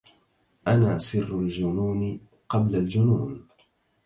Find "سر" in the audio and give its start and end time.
0.99-1.39